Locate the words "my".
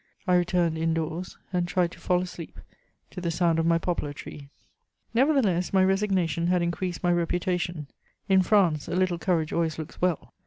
3.67-3.77, 5.73-5.83, 7.03-7.11